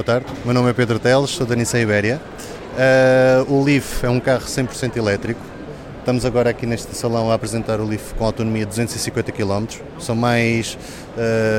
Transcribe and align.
Boa 0.00 0.18
tarde, 0.18 0.32
meu 0.46 0.54
nome 0.54 0.70
é 0.70 0.72
Pedro 0.72 0.98
Teles, 0.98 1.28
sou 1.28 1.46
da 1.46 1.54
Nissan 1.54 1.80
Ibéria. 1.80 2.18
Uh, 2.72 3.52
o 3.52 3.62
Leaf 3.62 4.02
é 4.02 4.08
um 4.08 4.18
carro 4.18 4.46
100% 4.46 4.96
elétrico. 4.96 5.38
Estamos 5.98 6.24
agora 6.24 6.48
aqui 6.48 6.64
neste 6.64 6.96
salão 6.96 7.30
a 7.30 7.34
apresentar 7.34 7.80
o 7.80 7.84
Leaf 7.84 8.14
com 8.14 8.24
autonomia 8.24 8.62
de 8.62 8.70
250 8.70 9.30
km. 9.30 9.66
São 9.98 10.16
mais 10.16 10.78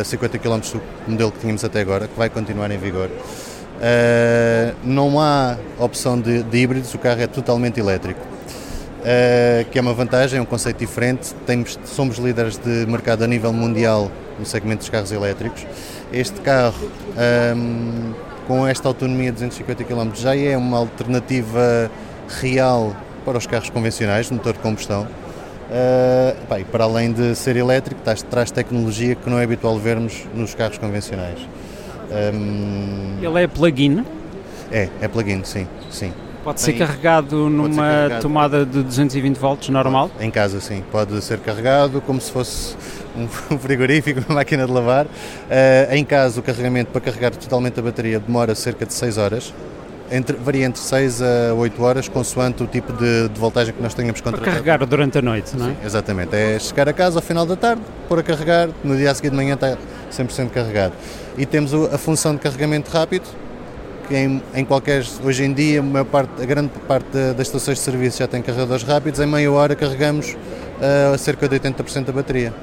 uh, 0.01 0.03
50 0.03 0.39
km 0.39 0.59
do 0.59 0.81
modelo 1.11 1.31
que 1.31 1.39
tínhamos 1.39 1.63
até 1.63 1.81
agora, 1.81 2.07
que 2.07 2.17
vai 2.17 2.31
continuar 2.31 2.71
em 2.71 2.79
vigor. 2.79 3.11
Uh, 3.11 4.75
não 4.83 5.19
há 5.19 5.55
opção 5.77 6.19
de, 6.19 6.41
de, 6.41 6.57
híbridos, 6.57 6.91
o 6.95 6.97
carro 6.97 7.21
é 7.21 7.27
totalmente 7.27 7.79
elétrico. 7.79 8.21
Uh, 8.21 9.69
que 9.69 9.77
é 9.77 9.81
uma 9.83 9.93
vantagem, 9.93 10.39
é 10.39 10.41
um 10.41 10.45
conceito 10.45 10.79
diferente. 10.79 11.31
Temos, 11.45 11.77
somos 11.85 12.17
líderes 12.17 12.57
de 12.57 12.87
mercado 12.87 13.23
a 13.23 13.27
nível 13.27 13.53
mundial 13.53 14.11
no 14.39 14.47
segmento 14.47 14.79
dos 14.79 14.89
carros 14.89 15.11
elétricos. 15.11 15.63
Este 16.11 16.41
carro, 16.41 16.91
um, 17.55 18.30
com 18.47 18.67
esta 18.67 18.87
autonomia 18.87 19.31
de 19.31 19.45
250 19.45 19.83
km, 19.83 20.11
já 20.13 20.35
é 20.35 20.57
uma 20.57 20.77
alternativa 20.77 21.89
real 22.39 22.95
para 23.25 23.37
os 23.37 23.45
carros 23.45 23.69
convencionais, 23.69 24.29
motor 24.29 24.53
de 24.53 24.59
combustão. 24.59 25.03
Uh, 25.03 26.35
pá, 26.47 26.59
para 26.69 26.83
além 26.83 27.13
de 27.13 27.33
ser 27.33 27.55
elétrico, 27.55 28.01
traz, 28.01 28.21
traz, 28.23 28.51
tecnologia 28.51 29.15
que 29.15 29.29
não 29.29 29.39
é 29.39 29.43
habitual 29.43 29.77
vermos 29.77 30.25
nos 30.33 30.53
carros 30.53 30.77
convencionais. 30.77 31.39
Um, 32.33 33.17
Ele 33.21 33.43
é 33.43 33.47
plug-in? 33.47 34.03
É, 34.69 34.89
é 35.01 35.07
plug-in, 35.07 35.43
sim, 35.45 35.65
sim. 35.89 36.11
Pode 36.43 36.59
ser 36.61 36.73
carregado 36.73 37.49
numa 37.49 37.69
ser 37.69 37.81
carregado. 37.81 38.21
tomada 38.21 38.65
de 38.65 38.83
220 38.83 39.37
volts 39.37 39.69
normal? 39.69 40.09
Em 40.19 40.31
casa, 40.31 40.59
sim. 40.59 40.83
Pode 40.91 41.21
ser 41.21 41.39
carregado 41.39 42.01
como 42.01 42.19
se 42.19 42.31
fosse 42.31 42.75
um 43.15 43.27
frigorífico, 43.59 44.21
uma 44.27 44.35
máquina 44.35 44.65
de 44.65 44.71
lavar. 44.71 45.05
Uh, 45.05 45.09
em 45.91 46.03
casa, 46.03 46.39
o 46.39 46.43
carregamento 46.43 46.91
para 46.91 47.01
carregar 47.01 47.31
totalmente 47.31 47.79
a 47.79 47.83
bateria 47.83 48.19
demora 48.19 48.55
cerca 48.55 48.85
de 48.85 48.93
6 48.93 49.17
horas. 49.17 49.53
Entre, 50.11 50.35
varia 50.35 50.65
entre 50.65 50.81
6 50.81 51.21
a 51.21 51.53
8 51.53 51.81
horas, 51.83 52.09
consoante 52.09 52.61
o 52.61 52.67
tipo 52.67 52.91
de, 52.91 53.29
de 53.29 53.39
voltagem 53.39 53.73
que 53.73 53.81
nós 53.81 53.93
tenhamos 53.93 54.19
contratado. 54.19 54.43
Para 54.43 54.53
carregar 54.53 54.85
durante 54.85 55.17
a 55.17 55.21
noite, 55.21 55.55
não 55.55 55.67
é? 55.67 55.69
Sim, 55.69 55.77
exatamente. 55.85 56.35
É 56.35 56.59
chegar 56.59 56.89
a 56.89 56.93
casa 56.93 57.19
ao 57.19 57.21
final 57.21 57.45
da 57.45 57.55
tarde, 57.55 57.81
pôr 58.09 58.19
a 58.19 58.23
carregar, 58.23 58.67
no 58.83 58.97
dia 58.97 59.09
a 59.09 59.15
seguir 59.15 59.29
de 59.29 59.37
manhã 59.37 59.53
está 59.53 59.77
100% 60.11 60.49
carregado. 60.49 60.93
E 61.37 61.45
temos 61.45 61.73
a 61.73 61.97
função 61.97 62.33
de 62.33 62.41
carregamento 62.41 62.91
rápido, 62.91 63.23
em, 64.15 64.41
em, 64.53 64.65
qualquer, 64.65 65.03
hoje 65.23 65.43
em 65.43 65.53
dia, 65.53 65.83
a, 65.99 66.05
parte, 66.05 66.41
a 66.41 66.45
grande 66.45 66.71
parte 66.87 67.11
das 67.35 67.47
estações 67.47 67.77
de 67.77 67.83
serviço 67.83 68.19
já 68.19 68.27
tem 68.27 68.41
carregadores 68.41 68.83
rápidos, 68.83 69.19
em 69.19 69.25
meia 69.25 69.51
hora 69.51 69.75
carregamos 69.75 70.33
uh, 70.33 71.17
cerca 71.17 71.47
de 71.47 71.59
80% 71.59 72.05
da 72.05 72.11
bateria. 72.11 72.53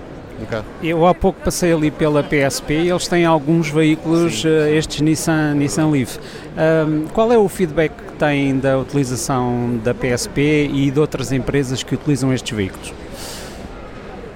Eu 0.82 1.04
há 1.04 1.14
pouco 1.14 1.40
passei 1.40 1.72
ali 1.72 1.90
pela 1.90 2.22
PSP 2.22 2.74
e 2.74 2.90
eles 2.90 3.08
têm 3.08 3.24
alguns 3.24 3.70
veículos, 3.70 4.44
uh, 4.44 4.68
estes 4.68 5.00
Nissan, 5.00 5.54
Nissan 5.54 5.90
Leaf. 5.90 6.18
Um, 6.56 7.06
qual 7.08 7.32
é 7.32 7.38
o 7.38 7.48
feedback 7.48 7.92
que 7.92 8.12
têm 8.12 8.58
da 8.58 8.78
utilização 8.78 9.80
da 9.82 9.92
PSP 9.92 10.70
e 10.72 10.90
de 10.90 11.00
outras 11.00 11.32
empresas 11.32 11.82
que 11.82 11.94
utilizam 11.94 12.32
estes 12.32 12.56
veículos? 12.56 12.92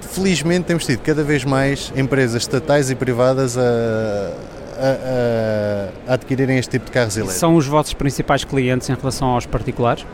Felizmente 0.01 0.65
temos 0.65 0.85
tido 0.85 0.99
cada 0.99 1.23
vez 1.23 1.43
mais 1.43 1.91
empresas 1.95 2.43
estatais 2.43 2.91
e 2.91 2.95
privadas 2.95 3.57
a, 3.57 3.61
a, 4.83 6.11
a, 6.11 6.13
adquirirem 6.13 6.57
este 6.57 6.71
tipo 6.71 6.85
de 6.85 6.91
carros 6.91 7.15
elétricos. 7.15 7.39
São 7.39 7.55
os 7.55 7.65
vossos 7.65 7.93
principais 7.93 8.43
clientes 8.43 8.89
em 8.89 8.93
relação 8.93 9.29
aos 9.29 9.45
particulares? 9.45 10.05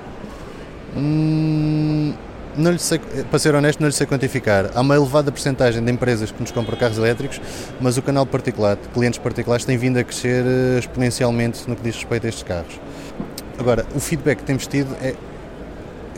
Hum, 0.95 2.13
não 2.55 2.71
lhe 2.71 2.79
sei, 2.79 2.99
para 3.29 3.39
ser 3.39 3.55
honesto, 3.55 3.79
não 3.79 3.87
lhe 3.87 3.93
sei 3.93 4.05
quantificar. 4.05 4.69
Há 4.73 4.81
uma 4.81 4.95
elevada 4.95 5.31
porcentagem 5.31 5.83
de 5.83 5.91
empresas 5.91 6.31
que 6.31 6.41
nos 6.41 6.51
compram 6.51 6.77
carros 6.77 6.97
elétricos, 6.97 7.39
mas 7.79 7.97
o 7.97 8.01
canal 8.01 8.25
particular, 8.25 8.75
de 8.75 8.87
clientes 8.89 9.19
particulares, 9.19 9.65
tem 9.65 9.77
vindo 9.77 9.97
a 9.97 10.03
crescer 10.03 10.43
eh, 10.45 10.79
exponencialmente 10.79 11.67
no 11.69 11.75
que 11.75 11.83
diz 11.83 11.95
respeito 11.95 12.25
a 12.25 12.29
estes 12.29 12.43
carros. 12.43 12.79
Agora, 13.57 13.85
o 13.95 13.99
feedback 13.99 14.39
que 14.39 14.43
temos 14.43 14.67
tido 14.67 14.95
é, 15.01 15.15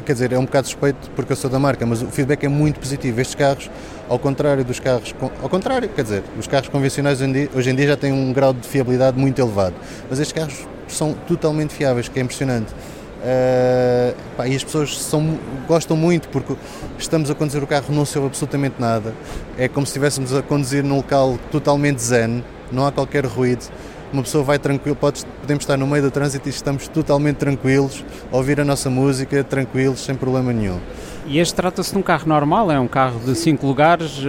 quer 0.06 0.14
dizer, 0.14 0.32
é 0.32 0.40
um 0.40 0.46
bocado 0.46 0.68
suspeito 0.68 1.10
porque 1.16 1.32
eu 1.32 1.36
sou 1.36 1.50
da 1.50 1.60
marca, 1.60 1.86
mas 1.86 2.02
o 2.02 2.08
feedback 2.08 2.44
é 2.44 2.50
muito 2.50 2.80
positivo. 2.80 3.20
Estes 3.20 3.36
carros, 3.36 3.70
ao 4.10 4.20
contrário 4.20 4.64
dos 4.64 4.80
carros, 4.80 5.14
ao 5.42 5.50
contrário, 5.50 5.90
quer 5.90 6.04
dizer, 6.04 6.24
os 6.38 6.48
carros 6.48 6.70
convencionais 6.70 7.20
hoje 7.54 7.70
em 7.70 7.76
dia 7.76 7.88
já 7.88 7.98
têm 7.98 8.12
um 8.12 8.34
grau 8.34 8.54
de 8.54 8.68
fiabilidade 8.68 9.18
muito 9.18 9.40
elevado, 9.40 9.76
mas 10.10 10.20
estes 10.20 10.34
carros 10.34 10.68
são 10.88 11.14
totalmente 11.28 11.74
fiáveis, 11.74 12.08
que 12.08 12.20
é 12.20 12.24
impressionante. 12.24 12.74
Uh, 13.22 14.16
pá, 14.36 14.48
e 14.48 14.56
as 14.56 14.64
pessoas 14.64 15.00
são, 15.00 15.38
gostam 15.68 15.96
muito 15.96 16.28
porque 16.30 16.56
estamos 16.98 17.30
a 17.30 17.36
conduzir 17.36 17.64
o 17.64 17.68
carro, 17.68 17.94
não 17.94 18.04
se 18.04 18.18
ouve 18.18 18.30
absolutamente 18.30 18.76
nada. 18.80 19.14
É 19.58 19.68
como 19.68 19.86
se 19.86 19.92
estivéssemos 19.92 20.34
a 20.34 20.42
conduzir 20.42 20.84
num 20.84 20.98
local 20.98 21.38
totalmente 21.52 22.02
zen, 22.02 22.44
não 22.72 22.86
há 22.86 22.92
qualquer 22.92 23.26
ruído. 23.26 23.66
Uma 24.14 24.24
pessoa 24.24 24.44
vai 24.44 24.60
tranquilo, 24.60 24.96
pode, 24.96 25.26
podemos 25.40 25.64
estar 25.64 25.78
no 25.78 25.88
meio 25.88 26.04
do 26.04 26.12
trânsito 26.12 26.48
e 26.48 26.50
estamos 26.50 26.88
totalmente 26.88 27.38
tranquilos, 27.38 28.04
ouvir 28.30 28.60
a 28.60 28.66
nossa 28.66 28.90
música, 28.90 29.44
tranquilos, 29.44 30.04
sem 30.04 30.16
problema 30.16 30.52
nenhum. 30.52 30.80
E 31.26 31.40
este 31.40 31.56
trata-se 31.56 31.94
de 31.94 31.98
um 31.98 32.02
carro 32.02 32.28
normal, 32.28 32.70
é 32.72 32.80
um 32.80 32.88
carro 32.88 33.20
de 33.20 33.34
5 33.36 33.66
lugares, 33.66 34.20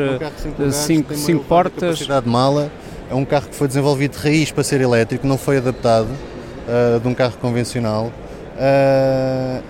5 0.70 1.14
um 1.32 1.38
portas. 1.44 1.80
Capacidade 1.80 2.26
de 2.26 2.30
mala, 2.30 2.70
é 3.10 3.14
um 3.14 3.24
carro 3.24 3.48
que 3.48 3.56
foi 3.56 3.66
desenvolvido 3.66 4.16
de 4.16 4.22
raiz 4.22 4.52
para 4.52 4.62
ser 4.62 4.80
elétrico, 4.80 5.26
não 5.26 5.36
foi 5.36 5.56
adaptado 5.58 6.08
uh, 6.08 7.00
de 7.00 7.08
um 7.08 7.14
carro 7.14 7.36
convencional. 7.40 8.12
Uh, 8.56 9.62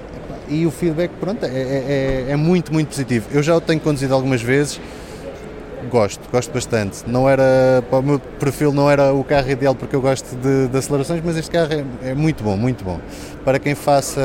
e 0.48 0.66
o 0.66 0.70
feedback 0.70 1.10
pronto, 1.18 1.44
é, 1.44 1.48
é, 1.48 2.26
é, 2.28 2.36
muito, 2.36 2.72
muito 2.72 2.88
positivo. 2.88 3.26
Eu 3.32 3.42
já 3.42 3.56
o 3.56 3.60
tenho 3.60 3.80
conduzido 3.80 4.12
algumas 4.12 4.42
vezes, 4.42 4.78
gosto, 5.92 6.28
gosto 6.32 6.52
bastante. 6.52 7.04
Não 7.06 7.28
era, 7.28 7.84
para 7.88 7.98
o 7.98 8.02
meu 8.02 8.18
perfil 8.18 8.72
não 8.72 8.90
era 8.90 9.12
o 9.12 9.22
carro 9.22 9.50
ideal 9.50 9.74
porque 9.74 9.94
eu 9.94 10.00
gosto 10.00 10.34
de, 10.36 10.68
de 10.68 10.76
acelerações, 10.78 11.20
mas 11.22 11.36
este 11.36 11.50
carro 11.50 11.72
é, 11.72 12.10
é, 12.10 12.14
muito 12.14 12.42
bom, 12.42 12.56
muito 12.56 12.82
bom. 12.82 12.98
Para 13.44 13.58
quem 13.58 13.74
faça 13.74 14.20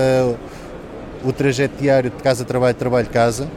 o 1.24 1.34
trajeto 1.34 1.76
diário 1.80 2.10
de 2.10 2.24
casa-trabalho, 2.24 2.74
trabalho-casa, 2.74 3.48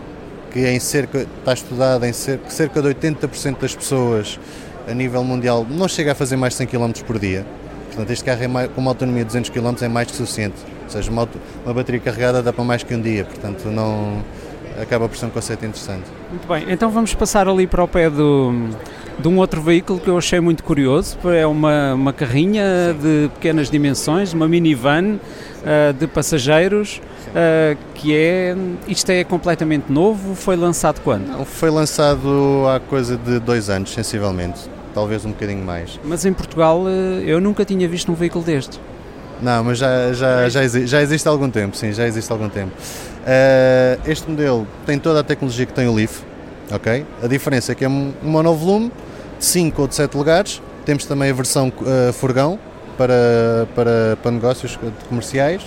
que 0.50 0.66
em 0.66 0.81
cerca, 0.81 1.26
está 1.38 1.54
estudado 1.54 2.04
em 2.04 2.12
cerca, 2.12 2.50
cerca 2.50 2.82
de 2.82 2.88
80% 2.88 3.59
das 3.60 3.75
pessoas 3.75 4.41
a 4.88 4.93
nível 4.93 5.22
mundial 5.22 5.65
não 5.70 5.87
chega 5.87 6.10
a 6.12 6.15
fazer 6.15 6.37
mais 6.37 6.54
de 6.54 6.59
100 6.59 6.66
km 6.66 6.91
por 7.06 7.19
dia. 7.19 7.47
Portanto, 7.87 8.10
este 8.10 8.25
carro 8.25 8.43
é 8.43 8.49
mais, 8.49 8.70
com 8.70 8.81
uma 8.81 8.91
autonomia 8.91 9.22
de 9.22 9.26
200 9.26 9.50
km 9.50 9.75
é 9.82 9.88
mais 9.88 10.10
que 10.10 10.16
suficiente. 10.16 10.56
Ou 10.84 10.91
seja, 10.91 11.10
uma, 11.10 11.28
uma 11.65 11.75
bateria 11.75 12.00
carregada 12.00 12.43
dá 12.43 12.53
para 12.53 12.65
mais 12.65 12.82
que 12.82 12.93
um 12.93 13.00
dia, 13.00 13.25
portanto 13.25 13.66
não 13.66 14.25
acaba 14.81 15.09
por 15.09 15.17
ser 15.17 15.27
um 15.27 15.31
conceito 15.31 15.65
interessante. 15.65 16.05
Muito 16.31 16.47
bem, 16.49 16.65
então 16.69 16.91
vamos 16.91 17.15
passar 17.15 17.49
ali 17.49 17.67
para 17.67 17.83
o 17.83 17.89
pé 17.89 18.09
do, 18.09 18.53
de 19.19 19.29
um 19.29 19.39
outro 19.39 19.61
veículo 19.61 20.01
que 20.01 20.09
eu 20.09 20.17
achei 20.17 20.41
muito 20.41 20.65
curioso. 20.65 21.17
É 21.25 21.47
uma, 21.47 21.95
uma 21.95 22.13
carrinha 22.13 22.93
Sim. 22.93 22.99
de 23.01 23.29
pequenas 23.35 23.71
dimensões, 23.71 24.33
uma 24.33 24.49
minivan 24.49 25.15
uh, 25.15 25.93
de 25.93 26.07
passageiros, 26.07 27.01
uh, 27.29 27.77
que 27.95 28.15
é. 28.15 28.57
Isto 28.89 29.11
é 29.11 29.25
completamente 29.25 29.93
novo, 29.93 30.35
foi 30.35 30.57
lançado 30.57 31.01
quando? 31.03 31.27
Não, 31.29 31.45
foi 31.45 31.71
lançado 31.71 32.65
há 32.69 32.81
coisa 32.81 33.17
de 33.17 33.39
dois 33.39 33.69
anos, 33.69 33.93
sensivelmente, 33.93 34.61
talvez 34.95 35.25
um 35.25 35.31
bocadinho 35.31 35.65
mais. 35.65 36.01
Mas 36.05 36.25
em 36.25 36.33
Portugal 36.33 36.83
uh, 36.83 36.89
eu 37.25 37.41
nunca 37.41 37.65
tinha 37.65 37.87
visto 37.89 38.11
um 38.11 38.15
veículo 38.15 38.45
deste. 38.45 38.81
Não, 39.43 39.65
mas 39.65 39.79
já, 39.79 40.12
já, 40.12 40.49
já, 40.51 40.69
já 40.69 41.01
existe 41.01 41.27
há 41.27 41.31
algum 41.31 41.49
tempo, 41.49 41.75
sim, 41.75 41.93
já 41.93 42.07
existe 42.07 42.31
há 42.31 42.35
algum 42.35 42.49
tempo. 42.51 42.73
Uh, 43.20 44.10
este 44.10 44.31
modelo 44.31 44.66
tem 44.86 44.98
toda 44.98 45.20
a 45.20 45.22
tecnologia 45.22 45.66
que 45.66 45.72
tem 45.72 45.86
o 45.86 45.94
Leaf, 45.94 46.22
ok? 46.70 47.04
A 47.22 47.26
diferença 47.26 47.72
é 47.72 47.75
que 47.75 47.84
é 47.84 47.88
um 47.88 48.12
monovolume, 48.22 48.91
de 49.38 49.44
5 49.44 49.82
ou 49.82 49.88
de 49.88 49.94
7 49.94 50.16
lugares, 50.16 50.62
temos 50.84 51.04
também 51.04 51.31
a 51.31 51.34
versão 51.34 51.69
uh, 51.69 52.12
furgão 52.12 52.58
para, 52.97 53.66
para, 53.75 54.19
para 54.22 54.31
negócios 54.31 54.78
comerciais 55.08 55.62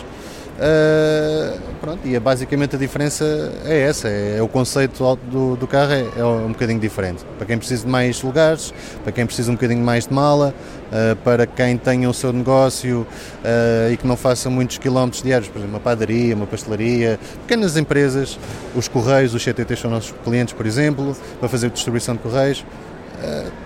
Uh, 0.54 1.60
pronto, 1.82 2.08
e 2.08 2.16
é, 2.16 2.20
basicamente 2.20 2.76
a 2.76 2.80
diferença 2.80 3.26
é 3.66 3.82
essa, 3.82 4.08
é, 4.08 4.38
é 4.38 4.42
o 4.42 4.48
conceito 4.48 5.04
do, 5.24 5.56
do 5.56 5.66
carro 5.66 5.92
é, 5.92 6.06
é, 6.16 6.24
um 6.24 6.50
bocadinho 6.50 6.80
diferente. 6.80 7.26
Para 7.38 7.48
quem 7.48 7.58
precisa 7.58 7.84
de 7.84 7.90
mais 7.90 8.22
lugares, 8.22 8.72
para 9.04 9.12
quem 9.12 9.26
precisa 9.26 9.50
um 9.50 9.56
bocadinho 9.56 9.84
mais 9.84 10.06
de 10.06 10.14
mala, 10.14 10.54
uh, 10.92 11.16
para 11.18 11.48
quem 11.48 11.76
tenha 11.76 12.08
o 12.08 12.14
seu 12.14 12.32
negócio 12.32 13.02
uh, 13.02 13.92
e 13.92 13.98
que 13.98 14.06
não 14.06 14.16
faça 14.16 14.48
muitos 14.48 14.78
quilómetros 14.78 15.24
diários, 15.24 15.50
por 15.50 15.58
exemplo, 15.58 15.76
uma 15.76 15.82
padaria, 15.82 16.36
uma 16.36 16.46
pastelaria, 16.46 17.20
pequenas 17.48 17.76
empresas, 17.76 18.38
os 18.76 18.88
correios, 18.88 19.34
os 19.34 19.44
CTT 19.44 19.76
são 19.76 19.90
nossos 19.90 20.14
clientes, 20.24 20.54
por 20.54 20.68
exemplo, 20.68 21.18
para 21.40 21.50
fazer 21.50 21.70
distribuição 21.72 22.16
de 22.16 22.22
correios. 22.22 22.64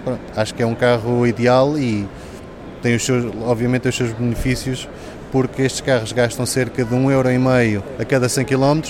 Pronto, 0.04 0.20
acho 0.36 0.54
que 0.54 0.62
é 0.62 0.66
um 0.68 0.76
carro 0.76 1.26
ideal 1.26 1.80
e 1.80 2.08
tem 2.82 2.96
os 2.96 3.04
seus, 3.04 3.26
obviamente, 3.44 3.88
os 3.88 3.96
seus 3.96 4.12
benefícios 4.12 4.88
porque 5.32 5.62
estes 5.62 5.82
carros 5.82 6.12
gastam 6.12 6.46
cerca 6.46 6.84
de 6.84 6.96
1,5€ 6.96 7.84
a 8.00 8.06
cada 8.06 8.30
100 8.30 8.46
km, 8.46 8.82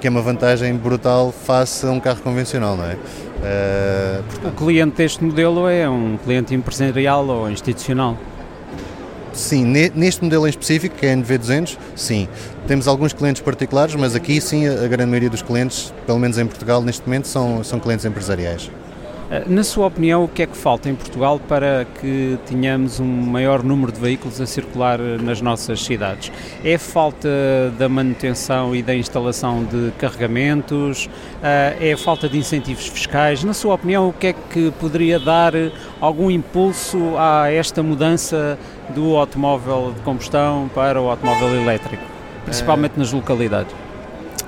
que 0.00 0.06
é 0.06 0.10
uma 0.10 0.22
vantagem 0.22 0.74
brutal 0.74 1.32
face 1.32 1.86
a 1.86 1.90
um 1.90 2.00
carro 2.00 2.20
convencional, 2.22 2.76
não 2.76 2.84
é? 2.84 2.94
Uh, 2.94 4.22
portanto, 4.24 4.52
o 4.52 4.56
cliente 4.56 4.96
deste 4.96 5.24
modelo 5.24 5.68
é 5.68 5.88
um 5.88 6.16
cliente 6.16 6.54
empresarial 6.54 7.26
ou 7.26 7.50
institucional? 7.50 8.16
Sim, 9.32 9.64
neste 9.94 10.22
modelo 10.22 10.46
em 10.46 10.50
específico, 10.50 10.94
que 10.94 11.06
é 11.06 11.12
a 11.12 11.16
NV200, 11.16 11.76
sim. 11.96 12.28
Temos 12.68 12.86
alguns 12.86 13.12
clientes 13.12 13.42
particulares, 13.42 13.94
mas 13.96 14.14
aqui 14.14 14.40
sim 14.40 14.68
a 14.68 14.86
grande 14.86 15.06
maioria 15.10 15.28
dos 15.28 15.42
clientes, 15.42 15.92
pelo 16.06 16.20
menos 16.20 16.38
em 16.38 16.46
Portugal 16.46 16.80
neste 16.80 17.04
momento, 17.04 17.26
são, 17.26 17.64
são 17.64 17.80
clientes 17.80 18.04
empresariais. 18.04 18.70
Eh, 19.30 19.44
na 19.46 19.64
sua 19.64 19.86
opinião, 19.86 20.24
o 20.24 20.28
que 20.28 20.42
é 20.42 20.46
que 20.46 20.56
falta 20.56 20.88
em 20.88 20.94
Portugal 20.94 21.40
para 21.48 21.86
que 22.00 22.38
tenhamos 22.46 23.00
um 23.00 23.06
maior 23.06 23.62
número 23.62 23.90
de 23.90 23.98
veículos 23.98 24.40
a 24.40 24.46
circular 24.46 25.00
eh, 25.00 25.16
nas 25.20 25.40
nossas 25.40 25.82
cidades? 25.82 26.30
É 26.62 26.76
falta 26.76 27.28
da 27.78 27.88
manutenção 27.88 28.76
e 28.76 28.82
da 28.82 28.94
instalação 28.94 29.64
de 29.64 29.92
carregamentos? 29.98 31.08
É 31.42 31.96
falta 31.96 32.28
de 32.28 32.38
incentivos 32.38 32.86
fiscais? 32.86 33.42
Na 33.44 33.54
sua 33.54 33.74
opinião, 33.74 34.08
o 34.08 34.12
que 34.12 34.28
é 34.28 34.32
que 34.32 34.70
poderia 34.72 35.18
dar 35.18 35.52
algum 36.00 36.30
impulso 36.30 36.98
a 37.16 37.50
esta 37.50 37.82
mudança 37.82 38.58
do 38.94 39.16
automóvel 39.16 39.92
de 39.94 40.00
combustão 40.02 40.70
para 40.74 41.00
o 41.00 41.08
automóvel 41.08 41.54
elétrico, 41.54 42.02
principalmente 42.44 42.98
nas 42.98 43.12
localidades? 43.12 43.74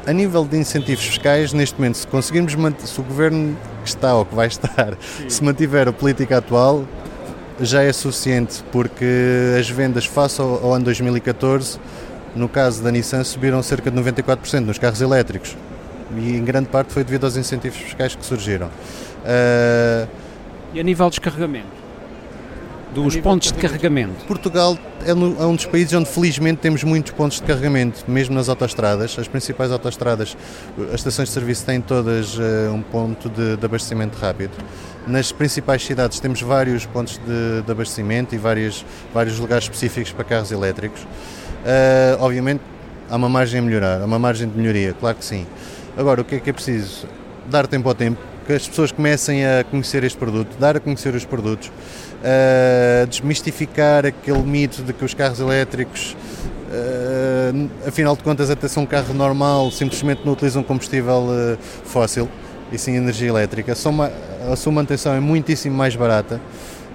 A 0.07 0.13
nível 0.13 0.45
de 0.45 0.57
incentivos 0.57 1.05
fiscais, 1.05 1.53
neste 1.53 1.79
momento, 1.79 1.97
se 1.97 2.07
conseguirmos 2.07 2.55
manter, 2.55 2.87
se 2.87 3.01
o 3.01 3.03
governo 3.03 3.57
que 3.87 3.97
está 3.97 4.15
ou 4.15 4.25
que 4.25 4.35
vai 4.35 4.49
estar, 4.49 4.97
Sim. 5.01 5.31
se 5.31 5.45
mantiver 5.45 5.89
a 5.89 5.93
política 5.93 6.39
atual, 6.39 6.85
já 7.61 7.83
é 7.83 7.93
suficiente, 7.93 8.63
porque 8.73 9.55
as 9.59 9.69
vendas 9.71 10.05
face 10.05 10.41
ao, 10.41 10.65
ao 10.65 10.75
ano 10.75 10.85
2014, 10.85 11.79
no 12.35 12.49
caso 12.49 12.83
da 12.83 12.91
Nissan, 12.91 13.25
subiram 13.25 13.63
cerca 13.63 13.91
de 13.91 13.99
94% 13.99 14.61
nos 14.61 14.79
carros 14.79 15.01
elétricos. 15.01 15.57
E 16.17 16.37
em 16.37 16.45
grande 16.45 16.69
parte 16.69 16.93
foi 16.93 17.03
devido 17.03 17.25
aos 17.25 17.37
incentivos 17.37 17.79
fiscais 17.79 18.15
que 18.15 18.25
surgiram. 18.25 18.67
Uh... 18.67 20.09
E 20.75 20.81
a 20.81 20.83
nível 20.83 21.07
de 21.07 21.13
descarregamento? 21.13 21.86
Dos 22.95 23.17
pontos 23.17 23.53
de 23.53 23.59
carregamento. 23.59 24.25
Portugal 24.27 24.79
é, 25.05 25.11
é, 25.11 25.15
um 25.15 25.55
dos 25.55 25.67
países 25.67 25.93
onde 25.93 26.09
felizmente 26.09 26.59
temos 26.59 26.83
muitos 26.83 27.13
pontos 27.13 27.41
de 27.41 27.45
carregamento, 27.45 28.05
mesmo 28.09 28.35
nas 28.35 28.49
autoestradas, 28.49 29.17
as 29.19 29.29
principais 29.29 29.71
autoestradas, 29.71 30.37
as 30.89 31.01
estações 31.01 31.29
de 31.29 31.35
serviço 31.35 31.65
têm 31.65 31.81
todas 31.81 32.37
uh, 32.39 32.73
um 32.73 32.83
ponto 32.83 33.29
de, 33.29 33.57
de, 33.57 33.65
abastecimento 33.65 34.17
rápido. 34.19 34.53
Nas 35.07 35.31
principais 35.31 35.85
cidades 35.85 36.19
temos 36.19 36.43
vários 36.43 36.87
pontos 36.87 37.19
de, 37.19 37.63
de 37.63 37.71
abastecimento 37.71 38.35
e 38.35 38.39
vários, 38.39 38.85
vários 39.13 39.39
lugares 39.39 39.65
específicos 39.65 40.13
para 40.13 40.25
carros 40.25 40.51
elétricos. 40.51 41.03
Uh, 41.03 42.21
obviamente 42.21 42.63
há 43.11 43.17
uma 43.17 43.29
margem 43.29 43.61
a 43.61 43.63
melhorar, 43.63 44.01
há 44.01 44.05
uma 44.05 44.19
margem 44.19 44.49
de 44.49 44.57
melhoria, 44.57 44.95
claro 44.99 45.17
que 45.17 45.25
sim. 45.25 45.47
Agora, 45.97 46.21
o 46.21 46.25
que 46.25 46.37
é 46.37 46.41
que 46.41 46.51
é 46.51 46.53
preciso? 46.53 47.07
Dar 47.49 47.67
tempo 47.67 47.89
ao 47.89 47.95
tempo, 47.95 48.21
que 48.47 48.53
as 48.53 48.67
pessoas 48.67 48.93
comecem 48.93 49.45
a 49.45 49.65
conhecer 49.65 50.05
este 50.05 50.17
produto, 50.17 50.57
dar 50.59 50.77
a 50.77 50.81
conhecer 50.81 51.15
os 51.15 51.25
produtos, 51.25 51.69
uh, 51.69 53.07
desmistificar 53.09 54.07
aquele 54.07 54.43
mito 54.43 54.83
de 54.83 54.93
que 54.93 55.05
os 55.05 55.13
carros 55.13 55.41
elétricos, 55.41 56.17
uh, 56.71 57.71
afinal 57.87 58.17
de 58.17 58.23
contas, 58.23 58.49
até 58.49 58.69
são 58.69 58.85
um 58.85 58.87
carro 58.87 59.13
normal, 59.13 59.71
simplesmente 59.73 60.21
não 60.25 60.33
utilizam 60.33 60.63
combustível 60.63 61.27
uh, 61.27 61.59
fóssil 61.85 62.29
e 62.71 62.79
sim 62.79 62.95
energia 62.95 63.29
elétrica. 63.29 63.75
Uma, 63.85 64.13
a 64.51 64.55
sua 64.55 64.73
manutenção 64.73 65.13
é 65.13 65.21
muitíssimo 65.21 65.77
mais 65.77 65.97
barata. 65.97 66.41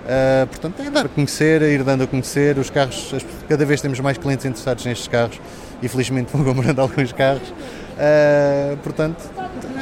Uh, 0.02 0.48
portanto, 0.48 0.82
é 0.82 0.90
dar 0.90 1.06
a 1.06 1.10
conhecer, 1.10 1.62
é 1.62 1.70
ir 1.70 1.84
dando 1.84 2.04
a 2.04 2.08
conhecer 2.08 2.58
os 2.58 2.70
carros. 2.70 3.14
Cada 3.48 3.66
vez 3.66 3.82
temos 3.82 4.00
mais 4.00 4.18
clientes 4.18 4.46
interessados 4.46 4.86
nestes 4.86 5.08
carros 5.08 5.40
e 5.82 5.88
felizmente 5.88 6.32
vão 6.36 6.44
comprando 6.44 6.80
alguns 6.80 7.12
carros. 7.12 7.54
Uh, 7.94 8.78
portanto, 8.78 9.30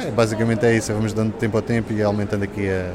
é, 0.06 0.10
basicamente 0.10 0.66
é 0.66 0.76
isso. 0.76 0.92
Vamos 0.92 1.12
dando 1.12 1.32
tempo 1.32 1.56
ao 1.56 1.62
tempo 1.62 1.92
e 1.92 2.02
aumentando 2.02 2.44
aqui 2.44 2.68
a, 2.68 2.90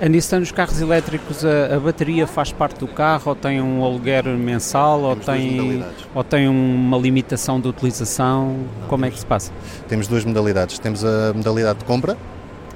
a 0.00 0.08
Nissan, 0.08 0.40
os 0.40 0.50
carros 0.50 0.80
elétricos, 0.80 1.44
a, 1.44 1.76
a, 1.76 1.80
bateria 1.80 2.26
faz 2.26 2.52
parte 2.52 2.80
do 2.80 2.88
carro 2.88 3.22
ou 3.26 3.34
tem 3.36 3.62
um 3.62 3.84
aluguer 3.84 4.24
mensal 4.26 5.00
ou 5.00 5.14
tem, 5.14 5.84
ou 6.12 6.24
tem 6.24 6.48
uma 6.48 6.98
limitação 6.98 7.60
de 7.60 7.68
utilização? 7.68 8.48
Não, 8.48 8.88
Como 8.88 9.02
temos, 9.02 9.06
é 9.06 9.10
que 9.10 9.18
se 9.20 9.26
passa? 9.26 9.52
Temos 9.88 10.08
duas 10.08 10.24
modalidades. 10.24 10.78
Temos 10.78 11.04
a 11.04 11.32
modalidade 11.32 11.78
de 11.78 11.84
compra, 11.84 12.16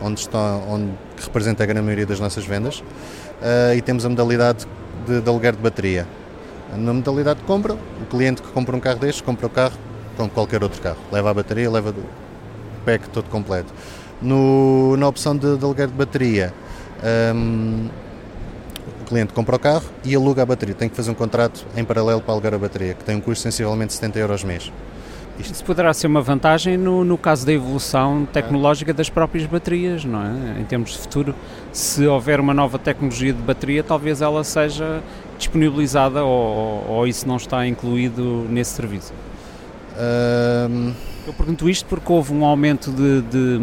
onde, 0.00 0.20
está, 0.20 0.38
onde 0.68 0.90
representa 1.20 1.64
a 1.64 1.66
grande 1.66 1.82
maioria 1.82 2.06
das 2.06 2.20
nossas 2.20 2.44
vendas, 2.44 2.78
uh, 2.78 3.74
e 3.76 3.82
temos 3.82 4.06
a 4.06 4.08
modalidade 4.08 4.66
de, 5.04 5.20
de 5.20 5.28
aluguer 5.28 5.56
de 5.56 5.62
bateria. 5.62 6.06
Na 6.76 6.92
modalidade 6.92 7.40
de 7.40 7.46
compra, 7.46 7.74
o 7.74 8.06
cliente 8.08 8.42
que 8.42 8.48
compra 8.52 8.76
um 8.76 8.80
carro 8.80 9.00
destes 9.00 9.22
compra 9.22 9.46
o 9.46 9.50
carro 9.50 9.76
com 10.18 10.28
qualquer 10.28 10.62
outro 10.62 10.82
carro. 10.82 10.98
Leva 11.12 11.30
a 11.30 11.34
bateria, 11.34 11.70
leva 11.70 11.90
o 11.90 12.84
pack 12.84 13.08
todo 13.10 13.30
completo. 13.30 13.72
No, 14.20 14.96
na 14.96 15.06
opção 15.06 15.36
de, 15.36 15.56
de 15.56 15.64
aluguer 15.64 15.86
de 15.86 15.94
bateria, 15.94 16.52
um, 17.34 17.88
o 19.00 19.04
cliente 19.04 19.32
compra 19.32 19.54
o 19.54 19.58
carro 19.58 19.84
e 20.04 20.14
aluga 20.14 20.42
a 20.42 20.46
bateria. 20.46 20.74
Tem 20.74 20.88
que 20.88 20.96
fazer 20.96 21.10
um 21.10 21.14
contrato 21.14 21.64
em 21.76 21.84
paralelo 21.84 22.20
para 22.20 22.34
alugar 22.34 22.52
a 22.52 22.58
bateria, 22.58 22.94
que 22.94 23.04
tem 23.04 23.14
um 23.14 23.20
custo 23.20 23.44
sensivelmente 23.44 23.88
de 23.88 23.94
70 23.94 24.18
euros 24.18 24.44
mês. 24.44 24.72
Isto. 25.38 25.54
Isso 25.54 25.64
poderá 25.64 25.94
ser 25.94 26.08
uma 26.08 26.20
vantagem 26.20 26.76
no, 26.76 27.04
no 27.04 27.16
caso 27.16 27.46
da 27.46 27.52
evolução 27.52 28.26
tecnológica 28.32 28.92
das 28.92 29.08
próprias 29.08 29.46
baterias, 29.46 30.04
não 30.04 30.20
é? 30.20 30.60
Em 30.60 30.64
termos 30.64 30.90
de 30.90 30.98
futuro, 30.98 31.32
se 31.72 32.04
houver 32.08 32.40
uma 32.40 32.52
nova 32.52 32.76
tecnologia 32.76 33.32
de 33.32 33.40
bateria, 33.40 33.84
talvez 33.84 34.20
ela 34.20 34.42
seja 34.42 35.00
disponibilizada 35.38 36.24
ou, 36.24 36.84
ou 36.88 37.06
isso 37.06 37.28
não 37.28 37.36
está 37.36 37.64
incluído 37.68 38.46
nesse 38.50 38.72
serviço. 38.72 39.12
Eu 41.26 41.32
pergunto 41.34 41.68
isto 41.68 41.86
porque 41.86 42.10
houve 42.10 42.32
um 42.32 42.44
aumento 42.44 42.90
de, 42.90 43.22
de 43.22 43.60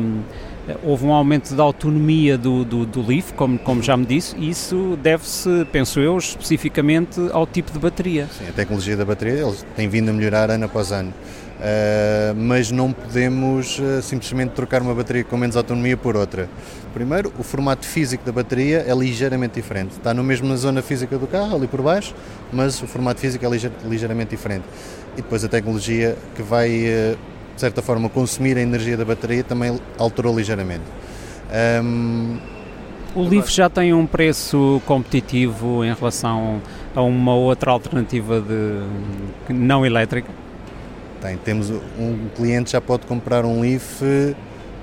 houve 0.83 1.05
um 1.05 1.13
aumento 1.13 1.53
da 1.55 1.63
autonomia 1.63 2.37
do, 2.37 2.65
do, 2.65 2.85
do 2.85 3.05
Leaf, 3.05 3.33
como, 3.33 3.57
como 3.59 3.83
já 3.83 3.95
me 3.95 4.05
disse, 4.05 4.35
e 4.37 4.49
isso 4.49 4.97
deve-se, 5.01 5.65
penso 5.71 5.99
eu, 5.99 6.17
especificamente 6.17 7.19
ao 7.31 7.45
tipo 7.45 7.71
de 7.71 7.79
bateria. 7.79 8.27
Sim, 8.37 8.49
a 8.49 8.51
tecnologia 8.51 8.97
da 8.97 9.05
bateria 9.05 9.41
eles 9.41 9.65
tem 9.75 9.87
vindo 9.87 10.09
a 10.09 10.13
melhorar 10.13 10.49
ano 10.49 10.65
após 10.65 10.91
ano. 10.91 11.13
Uh, 11.55 12.35
mas 12.35 12.69
não 12.69 12.91
podemos 12.91 13.79
uh, 13.79 14.01
simplesmente 14.01 14.49
trocar 14.49 14.81
uma 14.81 14.93
bateria 14.93 15.23
com 15.23 15.37
menos 15.37 15.55
autonomia 15.55 15.95
por 15.95 16.17
outra. 16.17 16.49
Primeiro, 16.93 17.31
o 17.39 17.43
formato 17.43 17.85
físico 17.85 18.25
da 18.25 18.31
bateria 18.31 18.83
é 18.85 18.93
ligeiramente 18.93 19.55
diferente. 19.55 19.91
Está 19.91 20.13
no 20.13 20.23
mesmo 20.23 20.47
na 20.47 20.57
zona 20.57 20.81
física 20.81 21.17
do 21.17 21.27
carro, 21.27 21.55
ali 21.55 21.67
por 21.67 21.81
baixo, 21.81 22.13
mas 22.51 22.81
o 22.81 22.87
formato 22.87 23.21
físico 23.21 23.45
é 23.45 23.49
ligeir, 23.49 23.71
ligeiramente 23.85 24.31
diferente. 24.31 24.65
E 25.13 25.21
depois 25.21 25.45
a 25.45 25.47
tecnologia 25.47 26.17
que 26.35 26.41
vai 26.41 26.69
uh, 26.69 27.17
de 27.55 27.61
certa 27.61 27.81
forma, 27.81 28.09
consumir 28.09 28.57
a 28.57 28.61
energia 28.61 28.97
da 28.97 29.05
bateria 29.05 29.43
também 29.43 29.79
alterou 29.97 30.35
ligeiramente. 30.35 30.83
Um, 31.81 32.37
o 33.15 33.23
Leaf 33.23 33.49
já 33.49 33.69
tem 33.69 33.93
um 33.93 34.05
preço 34.05 34.81
competitivo 34.85 35.85
em 35.85 35.93
relação 35.93 36.61
a 36.93 37.01
uma 37.01 37.33
outra 37.33 37.71
alternativa 37.71 38.41
de 38.41 39.53
não 39.53 39.85
elétrica? 39.85 40.29
Tem, 41.25 41.37
temos 41.37 41.71
um 41.71 42.29
cliente 42.35 42.71
já 42.73 42.79
pode 42.79 43.07
comprar 43.07 43.45
um 43.45 43.61
Leaf 43.61 44.03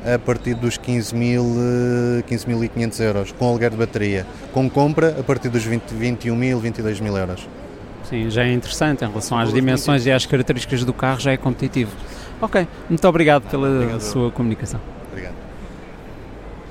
a 0.05 0.19
partir 0.19 0.55
dos 0.55 0.77
15.500 0.77 2.25
15 2.75 3.03
euros, 3.05 3.31
com 3.31 3.49
aluguer 3.49 3.71
de 3.71 3.77
bateria. 3.77 4.27
Com 4.53 4.69
compra, 4.69 5.17
a 5.21 5.23
partir 5.23 5.49
dos 5.49 5.63
20, 5.63 5.93
21 5.93 6.35
mil, 6.35 6.59
22 6.59 6.99
mil 6.99 7.17
euros. 7.17 7.49
Sim, 8.11 8.29
já 8.29 8.43
é 8.43 8.53
interessante 8.53 9.05
em 9.05 9.09
relação 9.09 9.39
às 9.39 9.53
dimensões 9.53 10.05
e 10.05 10.11
às 10.11 10.27
características 10.27 10.85
do 10.85 10.93
carro, 10.93 11.21
já 11.21 11.31
é 11.31 11.37
competitivo. 11.37 11.93
Ok, 12.41 12.67
muito 12.89 13.07
obrigado 13.07 13.49
pela 13.49 13.69
obrigado. 13.69 14.01
sua 14.01 14.33
comunicação. 14.33 14.81